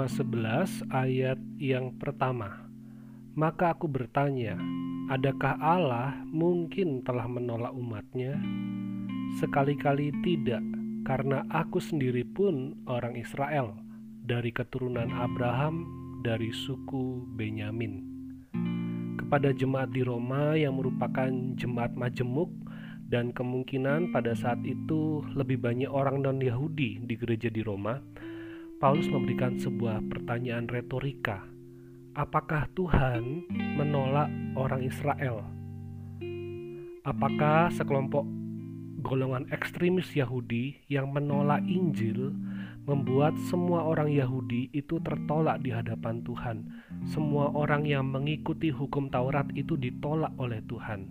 [0.00, 2.64] Roma 11 ayat yang pertama.
[3.36, 4.56] Maka aku bertanya,
[5.12, 8.40] adakah Allah mungkin telah menolak umatnya?
[9.36, 10.64] Sekali-kali tidak,
[11.04, 13.76] karena aku sendiri pun orang Israel,
[14.24, 15.84] dari keturunan Abraham,
[16.24, 18.00] dari suku Benyamin.
[19.20, 21.28] Kepada jemaat di Roma yang merupakan
[21.60, 22.48] jemaat majemuk,
[23.12, 28.00] dan kemungkinan pada saat itu lebih banyak orang non-Yahudi di gereja di Roma,
[28.80, 31.44] Paulus memberikan sebuah pertanyaan retorika.
[32.16, 33.44] Apakah Tuhan
[33.76, 35.44] menolak orang Israel?
[37.04, 38.24] Apakah sekelompok
[39.04, 42.32] golongan ekstremis Yahudi yang menolak Injil
[42.88, 46.64] membuat semua orang Yahudi itu tertolak di hadapan Tuhan.
[47.04, 51.04] Semua orang yang mengikuti hukum Taurat itu ditolak oleh Tuhan.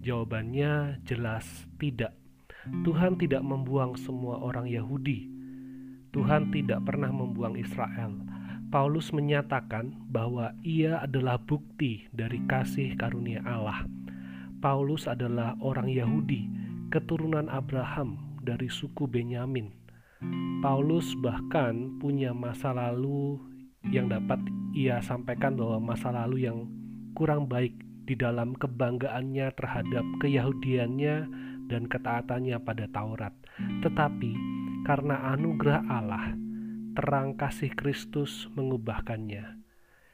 [0.00, 1.44] Jawabannya jelas
[1.76, 2.16] tidak.
[2.88, 5.37] Tuhan tidak membuang semua orang Yahudi.
[6.12, 8.16] Tuhan tidak pernah membuang Israel.
[8.68, 13.88] Paulus menyatakan bahwa ia adalah bukti dari kasih karunia Allah.
[14.60, 16.48] Paulus adalah orang Yahudi
[16.92, 19.72] keturunan Abraham dari suku Benyamin.
[20.60, 23.38] Paulus bahkan punya masa lalu
[23.88, 24.42] yang dapat
[24.74, 26.68] ia sampaikan bahwa masa lalu yang
[27.14, 27.72] kurang baik
[28.04, 31.16] di dalam kebanggaannya terhadap keyahudiannya
[31.68, 33.32] dan ketaatannya pada Taurat.
[33.84, 34.57] Tetapi
[34.88, 36.32] karena anugerah Allah,
[36.96, 39.60] terang kasih Kristus mengubahkannya,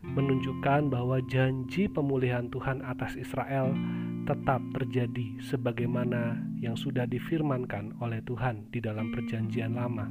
[0.00, 3.76] menunjukkan bahwa janji pemulihan Tuhan atas Israel
[4.24, 10.08] tetap terjadi sebagaimana yang sudah difirmankan oleh Tuhan di dalam Perjanjian Lama.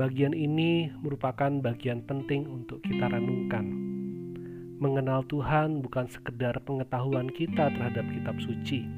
[0.00, 3.68] Bagian ini merupakan bagian penting untuk kita renungkan.
[4.80, 8.88] Mengenal Tuhan bukan sekedar pengetahuan kita terhadap kitab suci.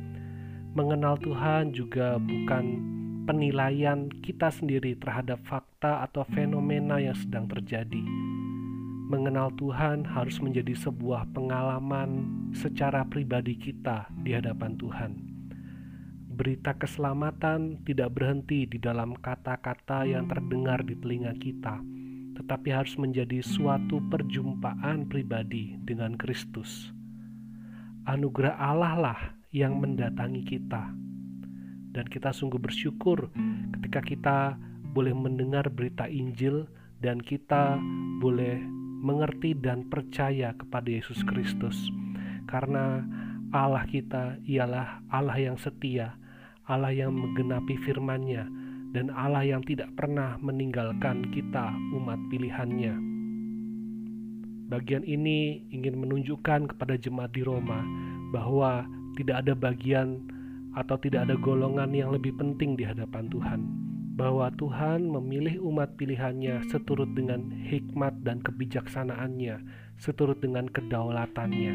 [0.78, 2.91] Mengenal Tuhan juga bukan
[3.24, 8.02] penilaian kita sendiri terhadap fakta atau fenomena yang sedang terjadi
[9.12, 12.24] mengenal Tuhan harus menjadi sebuah pengalaman
[12.56, 15.12] secara pribadi kita di hadapan Tuhan.
[16.32, 21.76] Berita keselamatan tidak berhenti di dalam kata-kata yang terdengar di telinga kita,
[22.40, 26.88] tetapi harus menjadi suatu perjumpaan pribadi dengan Kristus.
[28.08, 29.20] Anugerah Allah lah
[29.52, 30.88] yang mendatangi kita,
[31.92, 33.28] dan kita sungguh bersyukur
[33.78, 34.38] ketika kita
[34.92, 36.68] boleh mendengar berita Injil
[37.00, 37.80] dan kita
[38.20, 38.60] boleh
[39.02, 41.76] mengerti dan percaya kepada Yesus Kristus.
[42.46, 43.02] Karena
[43.52, 46.16] Allah kita ialah Allah yang setia,
[46.64, 48.46] Allah yang menggenapi firman-Nya,
[48.92, 52.94] dan Allah yang tidak pernah meninggalkan kita umat pilihannya.
[54.72, 57.84] Bagian ini ingin menunjukkan kepada jemaat di Roma
[58.32, 58.88] bahwa
[59.20, 60.24] tidak ada bagian
[60.76, 63.60] atau tidak ada golongan yang lebih penting di hadapan Tuhan
[64.12, 69.64] bahwa Tuhan memilih umat pilihannya seturut dengan hikmat dan kebijaksanaannya,
[69.96, 71.74] seturut dengan kedaulatannya,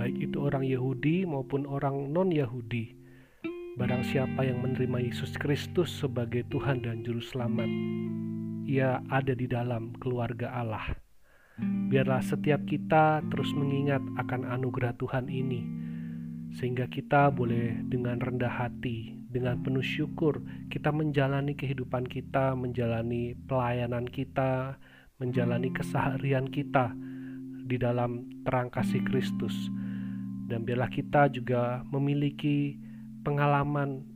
[0.00, 3.04] baik itu orang Yahudi maupun orang non-Yahudi.
[3.76, 7.68] Barang siapa yang menerima Yesus Kristus sebagai Tuhan dan Juru Selamat,
[8.64, 10.94] ia ada di dalam keluarga Allah.
[11.60, 15.83] Biarlah setiap kita terus mengingat akan anugerah Tuhan ini,
[16.54, 20.38] sehingga kita boleh dengan rendah hati dengan penuh syukur
[20.70, 24.78] kita menjalani kehidupan kita, menjalani pelayanan kita,
[25.18, 26.94] menjalani keseharian kita
[27.66, 29.54] di dalam terang kasih Kristus.
[30.46, 32.78] Dan biarlah kita juga memiliki
[33.26, 34.06] pengalaman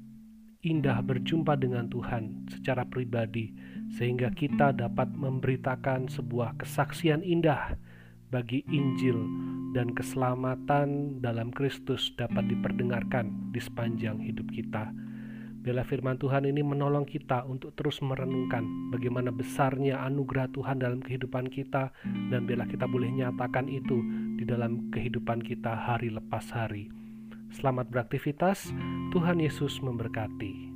[0.63, 3.51] indah berjumpa dengan Tuhan secara pribadi
[3.99, 7.75] sehingga kita dapat memberitakan sebuah kesaksian indah
[8.29, 9.17] bagi Injil
[9.73, 14.93] dan keselamatan dalam Kristus dapat diperdengarkan di sepanjang hidup kita.
[15.59, 21.53] Bila firman Tuhan ini menolong kita untuk terus merenungkan bagaimana besarnya anugerah Tuhan dalam kehidupan
[21.53, 21.93] kita
[22.33, 24.01] dan bila kita boleh nyatakan itu
[24.41, 26.89] di dalam kehidupan kita hari lepas hari.
[27.53, 28.71] Selamat beraktivitas,
[29.13, 30.68] Tuhan Yesus memberkati.